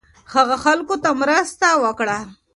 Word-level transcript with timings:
هغه 0.33 0.55
خلکو 0.63 0.95
ته 1.03 1.09
مرسته 1.21 1.67
وکړه 1.83 2.17